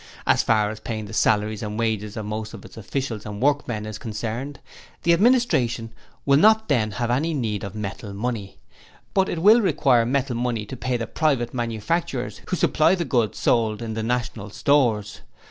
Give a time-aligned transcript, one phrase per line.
[0.25, 3.85] As far as paying the salaries and wages of most of its officials and workmen
[3.85, 4.59] is concerned,
[5.03, 5.91] the Administration
[6.25, 8.57] will not then have any need of metal money.
[9.13, 13.37] But it will require metal money to pay the private manufacturers who supply the goods
[13.37, 15.21] sold in the National Stores.